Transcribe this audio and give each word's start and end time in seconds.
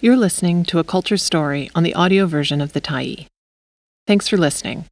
You're 0.00 0.16
listening 0.16 0.62
to 0.66 0.78
a 0.78 0.84
culture 0.84 1.16
story 1.16 1.72
on 1.74 1.82
the 1.82 1.94
audio 1.94 2.26
version 2.26 2.60
of 2.60 2.72
The 2.72 2.80
Tyee. 2.80 3.26
Thanks 4.06 4.28
for 4.28 4.36
listening. 4.36 4.84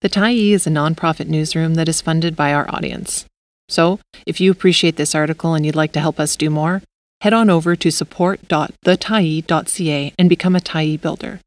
The 0.00 0.08
Tyee 0.08 0.50
is 0.50 0.66
a 0.66 0.70
nonprofit 0.70 1.28
newsroom 1.28 1.76
that 1.76 1.88
is 1.88 2.00
funded 2.00 2.34
by 2.34 2.52
our 2.52 2.68
audience. 2.68 3.24
So, 3.68 4.00
if 4.26 4.40
you 4.40 4.50
appreciate 4.50 4.96
this 4.96 5.14
article 5.14 5.54
and 5.54 5.64
you'd 5.64 5.76
like 5.76 5.92
to 5.92 6.00
help 6.00 6.18
us 6.18 6.34
do 6.34 6.50
more, 6.50 6.82
head 7.20 7.32
on 7.32 7.50
over 7.50 7.76
to 7.76 7.92
support.thetyee.ca 7.92 10.12
and 10.18 10.28
become 10.28 10.56
a 10.56 10.60
Tyee 10.60 11.00
builder. 11.00 11.38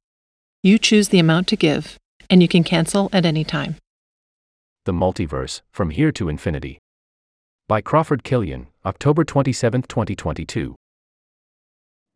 You 0.63 0.77
choose 0.77 1.09
the 1.09 1.19
amount 1.19 1.49
to 1.49 1.57
give, 1.57 1.97
and 2.29 2.41
you 2.41 2.47
can 2.47 2.63
cancel 2.63 3.09
at 3.11 3.25
any 3.25 3.43
time. 3.43 3.75
The 4.85 4.93
Multiverse 4.93 5.59
From 5.73 5.89
Here 5.89 6.13
to 6.13 6.29
Infinity. 6.29 6.79
By 7.67 7.81
Crawford 7.81 8.23
Kilian, 8.23 8.67
October 8.85 9.25
27, 9.25 9.81
2022. 9.81 10.77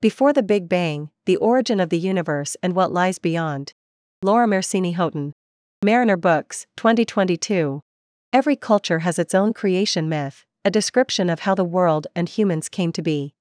Before 0.06 0.34
the 0.34 0.44
Big 0.44 0.70
Bang, 0.70 1.10
the 1.26 1.38
origin 1.38 1.80
of 1.80 1.90
the 1.90 1.98
universe 1.98 2.56
and 2.62 2.76
what 2.76 2.94
lies 2.94 3.18
beyond. 3.18 3.74
Laura 4.22 4.46
Mersini 4.46 4.94
Houghton. 4.94 5.34
Mariner 5.84 6.16
Books, 6.16 6.68
2022. 6.78 7.82
Every 8.32 8.56
culture 8.56 9.00
has 9.00 9.18
its 9.18 9.34
own 9.34 9.52
creation 9.52 10.08
myth, 10.08 10.46
a 10.64 10.70
description 10.70 11.28
of 11.28 11.40
how 11.40 11.56
the 11.56 11.64
world 11.64 12.06
and 12.16 12.30
humans 12.30 12.70
came 12.70 12.92
to 12.92 13.02
be. 13.02 13.34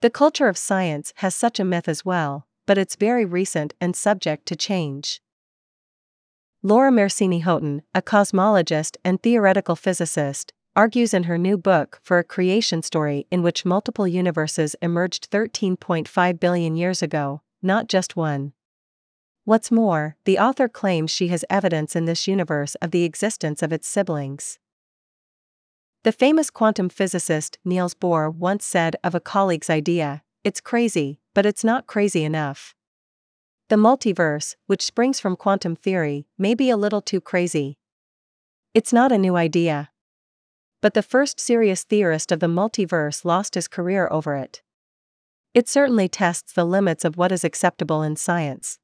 The 0.00 0.10
culture 0.10 0.48
of 0.48 0.58
science 0.58 1.12
has 1.18 1.32
such 1.36 1.60
a 1.60 1.64
myth 1.64 1.86
as 1.86 2.04
well, 2.04 2.48
but 2.66 2.76
it's 2.76 2.96
very 2.96 3.24
recent 3.24 3.72
and 3.80 3.94
subject 3.94 4.46
to 4.46 4.56
change. 4.56 5.20
Laura 6.60 6.90
Mersini 6.90 7.42
Houghton, 7.42 7.82
a 7.94 8.02
cosmologist 8.02 8.96
and 9.04 9.22
theoretical 9.22 9.76
physicist, 9.76 10.52
argues 10.78 11.12
in 11.12 11.24
her 11.24 11.36
new 11.36 11.58
book 11.58 11.98
for 12.04 12.20
a 12.20 12.24
creation 12.24 12.80
story 12.84 13.26
in 13.32 13.42
which 13.42 13.64
multiple 13.64 14.06
universes 14.06 14.76
emerged 14.80 15.28
13.5 15.28 16.38
billion 16.38 16.76
years 16.76 17.02
ago, 17.02 17.42
not 17.60 17.88
just 17.88 18.14
one. 18.14 18.52
What's 19.44 19.72
more, 19.72 20.14
the 20.24 20.38
author 20.38 20.68
claims 20.68 21.10
she 21.10 21.28
has 21.28 21.44
evidence 21.50 21.96
in 21.96 22.04
this 22.04 22.28
universe 22.28 22.76
of 22.76 22.92
the 22.92 23.02
existence 23.02 23.60
of 23.60 23.72
its 23.72 23.88
siblings. 23.88 24.60
The 26.04 26.12
famous 26.12 26.48
quantum 26.48 26.90
physicist 26.90 27.58
Niels 27.64 27.94
Bohr 27.94 28.32
once 28.32 28.64
said 28.64 28.94
of 29.02 29.16
a 29.16 29.20
colleague's 29.34 29.68
idea, 29.68 30.22
it's 30.44 30.60
crazy, 30.60 31.18
but 31.34 31.44
it's 31.44 31.64
not 31.64 31.88
crazy 31.88 32.22
enough. 32.22 32.76
The 33.68 33.74
multiverse, 33.74 34.54
which 34.68 34.84
springs 34.84 35.18
from 35.18 35.34
quantum 35.34 35.74
theory, 35.74 36.28
may 36.38 36.54
be 36.54 36.70
a 36.70 36.76
little 36.76 37.02
too 37.02 37.20
crazy. 37.20 37.78
It's 38.74 38.92
not 38.92 39.10
a 39.10 39.18
new 39.18 39.34
idea 39.34 39.90
but 40.80 40.94
the 40.94 41.02
first 41.02 41.40
serious 41.40 41.84
theorist 41.84 42.30
of 42.30 42.40
the 42.40 42.46
multiverse 42.46 43.24
lost 43.24 43.54
his 43.54 43.68
career 43.68 44.08
over 44.10 44.34
it. 44.34 44.62
It 45.54 45.68
certainly 45.68 46.08
tests 46.08 46.52
the 46.52 46.64
limits 46.64 47.04
of 47.04 47.16
what 47.16 47.32
is 47.32 47.44
acceptable 47.44 48.02
in 48.02 48.16
science. 48.16 48.78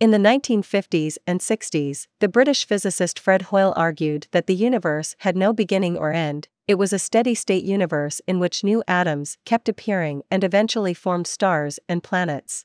In 0.00 0.10
the 0.10 0.18
1950s 0.18 1.16
and 1.26 1.40
60s, 1.40 2.06
the 2.20 2.28
British 2.28 2.66
physicist 2.66 3.18
Fred 3.18 3.42
Hoyle 3.42 3.72
argued 3.76 4.26
that 4.32 4.46
the 4.46 4.54
universe 4.54 5.14
had 5.20 5.36
no 5.36 5.52
beginning 5.52 5.96
or 5.96 6.12
end, 6.12 6.48
it 6.66 6.74
was 6.76 6.92
a 6.92 6.98
steady 6.98 7.34
state 7.34 7.64
universe 7.64 8.20
in 8.26 8.40
which 8.40 8.64
new 8.64 8.82
atoms 8.88 9.38
kept 9.44 9.68
appearing 9.68 10.22
and 10.30 10.42
eventually 10.42 10.94
formed 10.94 11.26
stars 11.26 11.78
and 11.88 12.02
planets. 12.02 12.64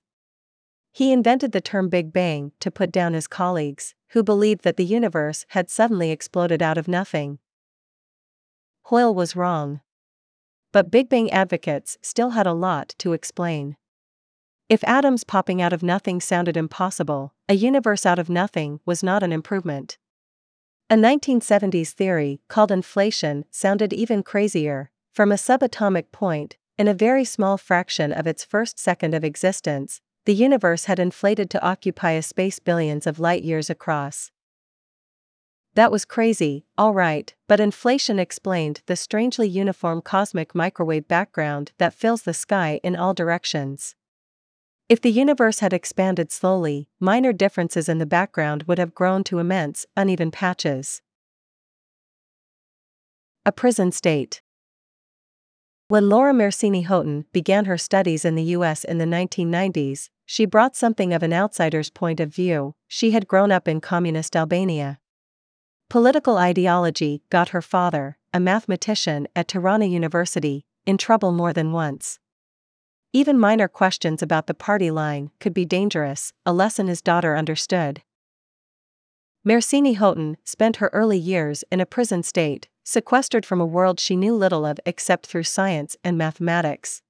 He 0.92 1.12
invented 1.12 1.52
the 1.52 1.62
term 1.62 1.90
Big 1.90 2.12
Bang 2.12 2.52
to 2.60 2.72
put 2.72 2.92
down 2.92 3.14
his 3.14 3.28
colleagues, 3.28 3.94
who 4.10 4.24
believed 4.24 4.64
that 4.64 4.78
the 4.78 4.86
universe 4.86 5.46
had 5.50 5.70
suddenly 5.70 6.12
exploded 6.12 6.62
out 6.62 6.78
of 6.78 6.88
nothing. 6.88 7.40
Hoyle 8.84 9.14
was 9.14 9.36
wrong. 9.36 9.82
But 10.72 10.92
Big 10.92 11.10
Bang 11.10 11.32
advocates 11.32 11.98
still 12.02 12.32
had 12.32 12.48
a 12.48 12.54
lot 12.54 12.96
to 13.00 13.14
explain. 13.14 13.78
If 14.70 14.84
atoms 14.84 15.24
popping 15.24 15.62
out 15.62 15.74
of 15.74 15.82
nothing 15.82 16.22
sounded 16.22 16.56
impossible, 16.56 17.34
a 17.48 17.56
universe 17.56 18.06
out 18.06 18.20
of 18.20 18.30
nothing 18.30 18.80
was 18.86 19.02
not 19.02 19.24
an 19.24 19.32
improvement. 19.32 19.98
A 20.92 20.96
1970s 20.96 21.92
theory 21.92 22.42
called 22.48 22.72
inflation 22.72 23.46
sounded 23.50 23.94
even 23.94 24.24
crazier. 24.24 24.92
From 25.12 25.32
a 25.32 25.36
subatomic 25.36 26.12
point, 26.12 26.58
in 26.78 26.88
a 26.88 26.94
very 26.94 27.26
small 27.26 27.58
fraction 27.58 28.12
of 28.12 28.26
its 28.26 28.44
first 28.44 28.80
second 28.80 29.14
of 29.14 29.24
existence, 29.24 30.02
the 30.26 30.34
universe 30.36 30.86
had 30.86 31.00
inflated 31.00 31.50
to 31.50 31.64
occupy 31.64 32.12
a 32.12 32.22
space 32.22 32.60
billions 32.60 33.08
of 33.08 33.20
light 33.20 33.44
years 33.44 33.70
across. 33.70 34.32
That 35.80 35.94
was 35.94 36.04
crazy, 36.04 36.66
alright, 36.78 37.34
but 37.48 37.62
inflation 37.62 38.20
explained 38.20 38.82
the 38.88 38.98
strangely 38.98 39.48
uniform 39.48 40.02
cosmic 40.02 40.54
microwave 40.54 41.08
background 41.08 41.72
that 41.78 41.94
fills 41.94 42.24
the 42.24 42.34
sky 42.34 42.82
in 42.84 42.98
all 42.98 43.14
directions. 43.14 43.96
If 44.90 45.00
the 45.00 45.10
universe 45.10 45.60
had 45.60 45.72
expanded 45.72 46.34
slowly, 46.34 46.90
minor 47.00 47.32
differences 47.32 47.88
in 47.88 47.98
the 47.98 48.06
background 48.06 48.64
would 48.64 48.78
have 48.78 48.94
grown 48.94 49.24
to 49.24 49.40
immense, 49.40 49.86
uneven 49.96 50.32
patches. 50.32 51.02
A 53.46 53.54
prison 53.54 53.94
state. 53.94 54.42
When 55.88 56.10
Laura 56.10 56.34
Mersini 56.34 56.88
Houghton 56.88 57.24
began 57.32 57.64
her 57.64 57.78
studies 57.78 58.26
in 58.26 58.36
the 58.36 58.52
US 58.58 58.84
in 58.84 58.98
the 58.98 59.06
1990s, 59.06 60.10
she 60.26 60.44
brought 60.44 60.76
something 60.76 61.14
of 61.14 61.24
an 61.24 61.32
outsider's 61.32 61.90
point 61.90 62.20
of 62.20 62.36
view. 62.36 62.76
She 62.90 63.12
had 63.12 63.30
grown 63.30 63.50
up 63.50 63.66
in 63.66 63.80
communist 63.80 64.36
Albania. 64.36 65.00
Political 65.90 66.38
ideology 66.38 67.24
got 67.32 67.50
her 67.50 67.64
father, 67.64 68.20
a 68.32 68.40
mathematician 68.40 69.28
at 69.36 69.48
Tirana 69.48 69.86
University, 69.86 70.64
in 70.86 71.00
trouble 71.00 71.32
more 71.32 71.52
than 71.52 71.72
once. 71.72 72.20
Even 73.12 73.40
minor 73.40 73.68
questions 73.68 74.22
about 74.22 74.46
the 74.46 74.54
party 74.54 74.92
line 74.92 75.32
could 75.40 75.52
be 75.52 75.66
dangerous, 75.66 76.32
a 76.46 76.54
lesson 76.54 76.86
his 76.86 77.02
daughter 77.02 77.36
understood. 77.36 78.04
Mersini 79.44 79.96
Houghton 79.96 80.38
spent 80.44 80.76
her 80.76 80.92
early 80.94 81.18
years 81.18 81.64
in 81.72 81.82
a 81.82 81.88
prison 81.88 82.22
state, 82.22 82.68
sequestered 82.84 83.44
from 83.44 83.60
a 83.60 83.66
world 83.66 84.00
she 84.00 84.16
knew 84.16 84.36
little 84.36 84.68
of 84.68 84.80
except 84.86 85.26
through 85.26 85.42
science 85.42 85.98
and 86.04 86.20
mathematics. 86.20 87.02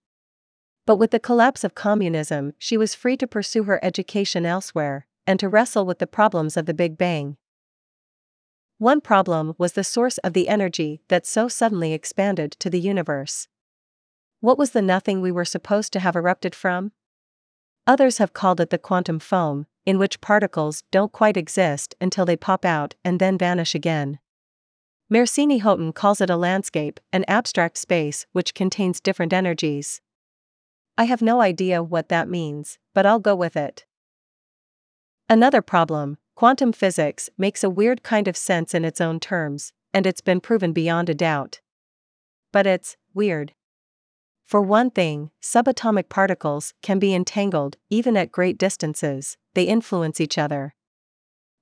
But 0.85 0.95
with 0.95 1.11
the 1.11 1.19
collapse 1.19 1.65
of 1.65 1.75
communism, 1.75 2.53
she 2.57 2.77
was 2.77 2.95
free 2.95 3.17
to 3.17 3.27
pursue 3.27 3.63
her 3.63 3.83
education 3.83 4.45
elsewhere, 4.45 5.05
and 5.27 5.37
to 5.41 5.49
wrestle 5.49 5.85
with 5.85 5.99
the 5.99 6.07
problems 6.07 6.55
of 6.55 6.65
the 6.65 6.73
Big 6.73 6.97
Bang. 6.97 7.35
One 8.79 9.01
problem 9.01 9.55
was 9.57 9.73
the 9.73 9.83
source 9.83 10.19
of 10.19 10.31
the 10.31 10.47
energy 10.47 11.01
that 11.09 11.25
so 11.25 11.49
suddenly 11.49 11.91
expanded 11.91 12.53
to 12.53 12.69
the 12.69 12.79
universe. 12.79 13.49
What 14.39 14.57
was 14.57 14.71
the 14.71 14.81
nothing 14.81 15.19
we 15.19 15.33
were 15.33 15.43
supposed 15.43 15.91
to 15.93 15.99
have 15.99 16.15
erupted 16.15 16.55
from? 16.55 16.93
Others 17.85 18.19
have 18.19 18.31
called 18.31 18.61
it 18.61 18.69
the 18.69 18.77
quantum 18.77 19.19
foam, 19.19 19.65
in 19.85 19.99
which 19.99 20.21
particles 20.21 20.83
don't 20.91 21.11
quite 21.11 21.35
exist 21.35 21.93
until 21.99 22.25
they 22.25 22.37
pop 22.37 22.63
out 22.63 22.95
and 23.03 23.19
then 23.19 23.37
vanish 23.37 23.75
again. 23.75 24.19
Mersini 25.11 25.59
Houghton 25.59 25.91
calls 25.91 26.21
it 26.21 26.29
a 26.29 26.37
landscape, 26.37 27.01
an 27.11 27.25
abstract 27.27 27.77
space 27.77 28.27
which 28.31 28.53
contains 28.53 29.01
different 29.01 29.33
energies. 29.33 29.99
I 30.97 31.03
have 31.03 31.21
no 31.21 31.41
idea 31.41 31.83
what 31.83 32.07
that 32.07 32.29
means, 32.29 32.77
but 32.93 33.05
I'll 33.05 33.19
go 33.19 33.35
with 33.35 33.57
it. 33.57 33.85
Another 35.27 35.61
problem, 35.61 36.17
Quantum 36.39 36.71
physics 36.71 37.29
makes 37.37 37.65
a 37.65 37.69
weird 37.69 38.01
kind 38.01 38.25
of 38.25 38.37
sense 38.37 38.73
in 38.73 38.85
its 38.85 39.01
own 39.01 39.19
terms, 39.19 39.73
and 39.93 40.07
it's 40.07 40.21
been 40.21 40.39
proven 40.39 40.71
beyond 40.71 41.09
a 41.09 41.13
doubt. 41.13 41.59
But 42.53 42.65
it's 42.65 42.95
weird. 43.13 43.51
For 44.45 44.61
one 44.61 44.89
thing, 44.89 45.31
subatomic 45.41 46.07
particles 46.07 46.73
can 46.81 46.97
be 46.97 47.13
entangled, 47.13 47.75
even 47.89 48.15
at 48.15 48.31
great 48.31 48.57
distances, 48.57 49.35
they 49.53 49.65
influence 49.65 50.21
each 50.21 50.37
other. 50.37 50.75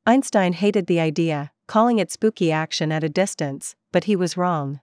Einstein 0.05 0.53
hated 0.53 0.85
the 0.85 0.99
idea, 0.99 1.49
calling 1.65 1.97
it 1.97 2.11
spooky 2.11 2.51
action 2.51 2.91
at 2.91 3.03
a 3.03 3.09
distance, 3.09 3.75
but 3.91 4.03
he 4.03 4.15
was 4.15 4.37
wrong. 4.37 4.81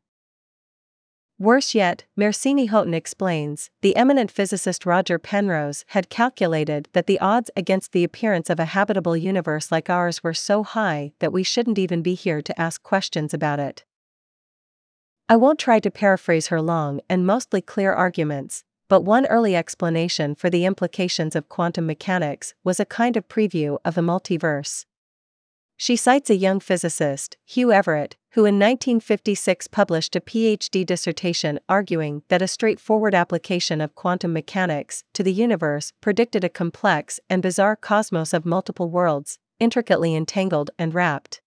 Worse 1.39 1.75
yet, 1.75 2.05
Mersini 2.17 2.69
Houghton 2.69 2.95
explains, 2.95 3.71
the 3.83 3.97
eminent 3.97 4.31
physicist 4.31 4.87
Roger 4.87 5.19
Penrose 5.19 5.85
had 5.89 6.09
calculated 6.09 6.89
that 6.93 7.09
the 7.09 7.19
odds 7.19 7.51
against 7.57 7.91
the 7.91 8.05
appearance 8.05 8.49
of 8.49 8.61
a 8.61 8.67
habitable 8.67 9.17
universe 9.17 9.73
like 9.73 9.91
ours 9.91 10.23
were 10.23 10.33
so 10.33 10.63
high 10.63 11.13
that 11.19 11.33
we 11.33 11.43
shouldn't 11.43 11.79
even 11.79 12.03
be 12.03 12.15
here 12.15 12.41
to 12.41 12.61
ask 12.61 12.85
questions 12.85 13.35
about 13.35 13.59
it. 13.59 13.85
I 15.29 15.35
won't 15.37 15.59
try 15.59 15.81
to 15.81 15.91
paraphrase 15.91 16.49
her 16.49 16.63
long 16.63 17.01
and 17.09 17.27
mostly 17.27 17.61
clear 17.61 17.93
arguments, 17.93 18.63
but 18.89 19.01
one 19.01 19.27
early 19.27 19.57
explanation 19.57 20.37
for 20.37 20.51
the 20.51 20.65
implications 20.65 21.35
of 21.35 21.49
quantum 21.49 21.87
mechanics 21.87 22.55
was 22.63 22.79
a 22.79 22.85
kind 22.85 23.17
of 23.17 23.27
preview 23.27 23.79
of 23.85 23.97
the 23.97 24.03
multiverse. 24.03 24.85
She 25.77 25.97
cites 25.97 26.31
a 26.31 26.37
young 26.37 26.61
physicist, 26.61 27.37
Hugh 27.45 27.73
Everett, 27.73 28.17
who 28.33 28.45
in 28.45 28.57
1956 28.57 29.69
published 29.69 30.17
a 30.17 30.21
PhD 30.21 30.87
dissertation 30.87 31.59
arguing 31.69 32.23
that 32.29 32.43
a 32.43 32.49
straightforward 32.49 33.15
application 33.15 33.81
of 33.81 33.95
quantum 33.95 34.33
mechanics 34.33 35.05
to 35.15 35.23
the 35.23 35.33
universe 35.33 35.93
predicted 36.01 36.45
a 36.45 36.49
complex 36.49 37.21
and 37.29 37.43
bizarre 37.43 37.77
cosmos 37.77 38.33
of 38.33 38.45
multiple 38.47 38.91
worlds, 38.91 39.39
intricately 39.59 40.15
entangled 40.15 40.71
and 40.79 40.95
wrapped. 40.95 41.41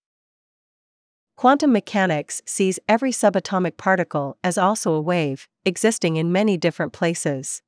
Quantum 1.38 1.72
mechanics 1.72 2.42
sees 2.46 2.80
every 2.90 3.12
subatomic 3.12 3.78
particle 3.78 4.38
as 4.44 4.58
also 4.58 4.94
a 4.94 5.02
wave, 5.02 5.48
existing 5.66 6.16
in 6.16 6.32
many 6.32 6.58
different 6.58 6.94
places. 6.94 7.62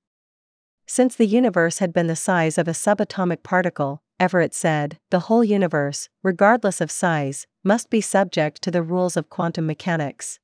Since 0.91 1.15
the 1.15 1.27
universe 1.27 1.77
had 1.77 1.94
been 1.94 2.07
the 2.07 2.15
size 2.15 2.57
of 2.57 2.68
a 2.68 2.71
subatomic 2.71 3.44
particle, 3.44 4.01
Everett 4.19 4.56
said, 4.56 4.97
the 5.12 5.19
whole 5.19 5.44
universe, 5.44 6.09
regardless 6.24 6.81
of 6.81 6.89
size, 6.89 7.45
must 7.63 7.91
be 7.91 8.01
subject 8.01 8.59
to 8.63 8.71
the 8.71 8.81
rules 8.81 9.15
of 9.15 9.30
quantum 9.30 9.68
mechanics. 9.68 10.39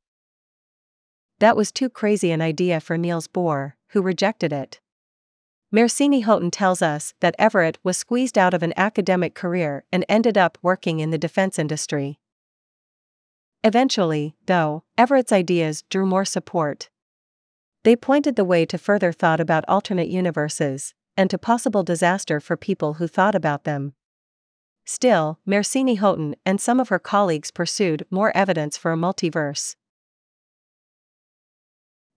That 1.40 1.58
was 1.58 1.72
too 1.72 1.90
crazy 1.90 2.30
an 2.30 2.44
idea 2.44 2.80
for 2.80 2.96
Niels 2.96 3.28
Bohr, 3.28 3.74
who 3.90 4.04
rejected 4.04 4.54
it. 4.54 4.80
Mersini 5.74 6.24
Houghton 6.24 6.52
tells 6.52 6.84
us 6.84 7.16
that 7.22 7.36
Everett 7.40 7.80
was 7.84 7.98
squeezed 7.98 8.38
out 8.38 8.54
of 8.54 8.62
an 8.62 8.74
academic 8.78 9.34
career 9.34 9.84
and 9.92 10.06
ended 10.08 10.38
up 10.38 10.60
working 10.62 11.00
in 11.00 11.10
the 11.10 11.18
defense 11.18 11.58
industry. 11.58 12.20
Eventually, 13.64 14.36
though, 14.46 14.84
Everett's 14.96 15.32
ideas 15.32 15.82
drew 15.90 16.06
more 16.06 16.24
support. 16.24 16.90
They 17.86 17.96
pointed 17.96 18.36
the 18.36 18.44
way 18.44 18.66
to 18.66 18.80
further 18.80 19.12
thought 19.12 19.40
about 19.40 19.64
alternate 19.68 20.08
universes, 20.08 20.96
and 21.16 21.30
to 21.30 21.38
possible 21.38 21.84
disaster 21.84 22.40
for 22.40 22.58
people 22.58 22.96
who 22.96 23.06
thought 23.06 23.36
about 23.36 23.64
them. 23.64 23.94
Still, 24.86 25.38
Mersini 25.46 26.00
Houghton 26.00 26.36
and 26.48 26.60
some 26.60 26.80
of 26.80 26.90
her 26.90 26.98
colleagues 26.98 27.52
pursued 27.52 28.04
more 28.10 28.36
evidence 28.36 28.76
for 28.76 28.92
a 28.92 28.98
multiverse. 28.98 29.76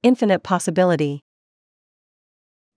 Infinite 0.03 0.43
possibility. 0.43 1.23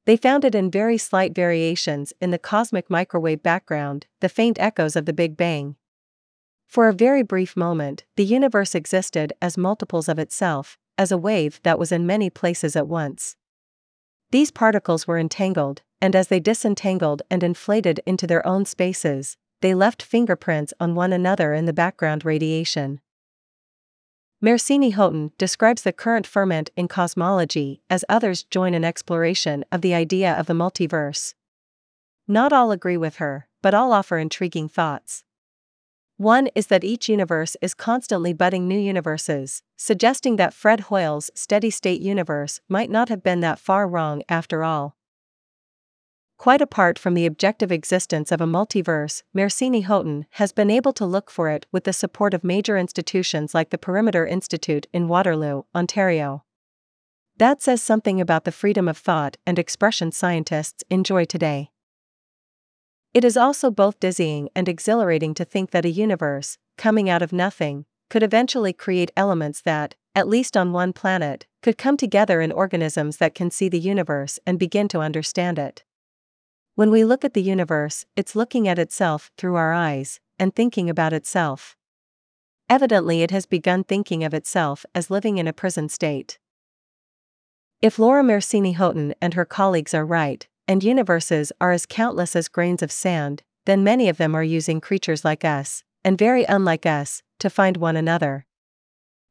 They 0.03 0.17
found 0.17 0.43
it 0.43 0.53
in 0.53 0.69
very 0.69 0.97
slight 0.97 1.33
variations 1.33 2.11
in 2.19 2.31
the 2.31 2.37
cosmic 2.37 2.89
microwave 2.89 3.41
background, 3.41 4.07
the 4.19 4.27
faint 4.27 4.59
echoes 4.59 4.97
of 4.97 5.05
the 5.05 5.13
Big 5.13 5.37
Bang. 5.37 5.77
For 6.67 6.89
a 6.89 6.93
very 6.93 7.23
brief 7.23 7.55
moment, 7.55 8.03
the 8.17 8.25
universe 8.25 8.75
existed 8.75 9.31
as 9.41 9.57
multiples 9.57 10.09
of 10.09 10.19
itself, 10.19 10.77
as 11.01 11.11
a 11.11 11.17
wave 11.17 11.59
that 11.63 11.79
was 11.79 11.91
in 11.91 12.05
many 12.05 12.29
places 12.29 12.75
at 12.75 12.87
once. 12.87 13.35
These 14.29 14.51
particles 14.51 15.07
were 15.07 15.17
entangled, 15.17 15.81
and 15.99 16.15
as 16.15 16.27
they 16.27 16.39
disentangled 16.39 17.23
and 17.31 17.41
inflated 17.41 18.01
into 18.05 18.27
their 18.27 18.45
own 18.45 18.65
spaces, 18.65 19.35
they 19.61 19.73
left 19.73 20.03
fingerprints 20.03 20.75
on 20.79 20.93
one 20.93 21.11
another 21.11 21.55
in 21.55 21.65
the 21.65 21.73
background 21.73 22.23
radiation. 22.23 23.01
Mersini 24.43 24.93
Houghton 24.93 25.31
describes 25.39 25.81
the 25.81 25.91
current 25.91 26.27
ferment 26.27 26.69
in 26.75 26.87
cosmology 26.87 27.81
as 27.89 28.05
others 28.07 28.43
join 28.43 28.75
an 28.75 28.85
exploration 28.85 29.65
of 29.71 29.81
the 29.81 29.95
idea 29.95 30.31
of 30.31 30.45
the 30.45 30.53
multiverse. 30.53 31.33
Not 32.27 32.53
all 32.53 32.71
agree 32.71 32.97
with 32.97 33.15
her, 33.15 33.47
but 33.63 33.73
all 33.73 33.91
offer 33.91 34.19
intriguing 34.19 34.69
thoughts. 34.69 35.23
One 36.21 36.49
is 36.53 36.67
that 36.67 36.83
each 36.83 37.09
universe 37.09 37.57
is 37.63 37.73
constantly 37.73 38.31
budding 38.31 38.67
new 38.67 38.77
universes, 38.77 39.63
suggesting 39.75 40.35
that 40.35 40.53
Fred 40.53 40.81
Hoyle's 40.81 41.31
steady 41.33 41.71
state 41.71 41.99
universe 41.99 42.59
might 42.69 42.91
not 42.91 43.09
have 43.09 43.23
been 43.23 43.39
that 43.39 43.57
far 43.57 43.87
wrong 43.87 44.21
after 44.29 44.63
all. 44.63 44.95
Quite 46.37 46.61
apart 46.61 46.99
from 46.99 47.15
the 47.15 47.25
objective 47.25 47.71
existence 47.71 48.31
of 48.31 48.39
a 48.39 48.45
multiverse, 48.45 49.23
Mersini 49.35 49.83
Houghton 49.83 50.27
has 50.33 50.51
been 50.51 50.69
able 50.69 50.93
to 50.93 51.07
look 51.07 51.31
for 51.31 51.49
it 51.49 51.65
with 51.71 51.85
the 51.85 51.91
support 51.91 52.35
of 52.35 52.43
major 52.43 52.77
institutions 52.77 53.55
like 53.55 53.71
the 53.71 53.79
Perimeter 53.79 54.23
Institute 54.23 54.85
in 54.93 55.07
Waterloo, 55.07 55.63
Ontario. 55.73 56.43
That 57.37 57.63
says 57.63 57.81
something 57.81 58.21
about 58.21 58.43
the 58.43 58.51
freedom 58.51 58.87
of 58.87 58.99
thought 58.99 59.37
and 59.47 59.57
expression 59.57 60.11
scientists 60.11 60.83
enjoy 60.91 61.25
today. 61.25 61.71
It 63.13 63.25
is 63.25 63.35
also 63.35 63.69
both 63.69 63.99
dizzying 63.99 64.49
and 64.55 64.69
exhilarating 64.69 65.33
to 65.33 65.45
think 65.45 65.71
that 65.71 65.85
a 65.85 65.89
universe, 65.89 66.57
coming 66.77 67.09
out 67.09 67.21
of 67.21 67.33
nothing, 67.33 67.85
could 68.09 68.23
eventually 68.23 68.71
create 68.71 69.11
elements 69.17 69.61
that, 69.61 69.95
at 70.15 70.27
least 70.27 70.55
on 70.55 70.71
one 70.71 70.93
planet, 70.93 71.45
could 71.61 71.77
come 71.77 71.97
together 71.97 72.39
in 72.41 72.51
organisms 72.51 73.17
that 73.17 73.35
can 73.35 73.51
see 73.51 73.67
the 73.67 73.79
universe 73.79 74.39
and 74.45 74.57
begin 74.57 74.87
to 74.89 74.99
understand 74.99 75.59
it. 75.59 75.83
When 76.75 76.89
we 76.89 77.03
look 77.03 77.25
at 77.25 77.33
the 77.33 77.41
universe, 77.41 78.05
it's 78.15 78.35
looking 78.35 78.67
at 78.67 78.79
itself 78.79 79.31
through 79.37 79.55
our 79.55 79.73
eyes, 79.73 80.19
and 80.39 80.55
thinking 80.55 80.89
about 80.89 81.13
itself. 81.13 81.75
Evidently, 82.69 83.21
it 83.21 83.31
has 83.31 83.45
begun 83.45 83.83
thinking 83.83 84.23
of 84.23 84.33
itself 84.33 84.85
as 84.95 85.11
living 85.11 85.37
in 85.37 85.47
a 85.47 85.53
prison 85.53 85.89
state. 85.89 86.39
If 87.81 87.99
Laura 87.99 88.23
Mersini 88.23 88.75
Houghton 88.75 89.13
and 89.21 89.33
her 89.33 89.45
colleagues 89.45 89.93
are 89.93 90.05
right, 90.05 90.47
and 90.67 90.83
universes 90.83 91.51
are 91.59 91.71
as 91.71 91.85
countless 91.85 92.35
as 92.35 92.47
grains 92.47 92.81
of 92.81 92.91
sand, 92.91 93.43
then 93.65 93.83
many 93.83 94.09
of 94.09 94.17
them 94.17 94.35
are 94.35 94.43
using 94.43 94.81
creatures 94.81 95.23
like 95.25 95.45
us, 95.45 95.83
and 96.03 96.17
very 96.17 96.43
unlike 96.45 96.85
us, 96.85 97.21
to 97.39 97.49
find 97.49 97.77
one 97.77 97.95
another. 97.95 98.45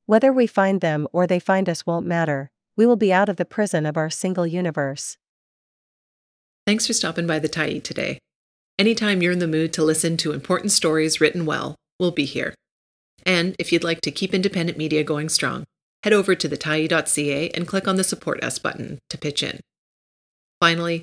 Whether 0.07 0.33
we 0.33 0.47
find 0.47 0.81
them 0.81 1.07
or 1.13 1.27
they 1.27 1.39
find 1.39 1.69
us 1.69 1.87
won't 1.87 2.07
matter, 2.07 2.51
we 2.77 2.87
will 2.87 2.97
be 2.97 3.13
out 3.13 3.29
of 3.29 3.37
the 3.37 3.45
prison 3.45 3.87
of 3.87 3.97
our 3.97 4.11
single 4.11 4.47
universe. 4.47 5.17
Thanks 6.67 6.87
for 6.87 6.93
stopping 6.93 7.27
by 7.27 7.39
the 7.39 7.49
Tyee 7.49 7.83
today. 7.83 8.19
Anytime 8.79 9.23
you're 9.23 9.33
in 9.33 9.39
the 9.39 9.47
mood 9.47 9.73
to 9.75 9.85
listen 9.85 10.17
to 10.19 10.33
important 10.33 10.73
stories 10.73 11.21
written 11.21 11.47
well, 11.47 11.77
we'll 11.99 12.11
be 12.11 12.25
here. 12.25 12.55
And 13.27 13.55
if 13.59 13.73
you'd 13.73 13.85
like 13.85 14.01
to 14.03 14.11
keep 14.11 14.33
independent 14.33 14.79
media 14.79 15.05
going 15.05 15.29
strong, 15.29 15.65
head 16.03 16.13
over 16.13 16.35
to 16.35 16.49
thetyee.ca 16.49 17.51
and 17.51 17.69
click 17.69 17.87
on 17.87 17.97
the 17.97 18.05
Support 18.05 18.43
Us 18.43 18.59
button 18.59 18.99
to 19.11 19.19
pitch 19.19 19.43
in. 19.43 19.61
Finally, 20.61 21.03